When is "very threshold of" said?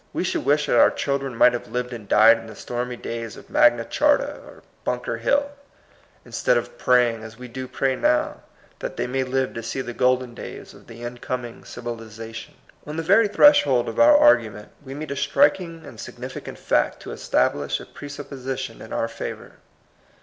13.03-13.99